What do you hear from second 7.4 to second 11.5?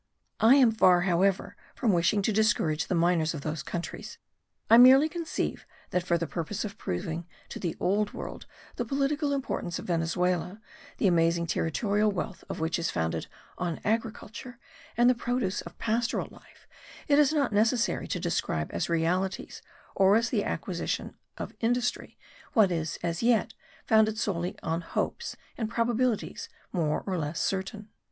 to the old world the political importance of Venezuela, the amazing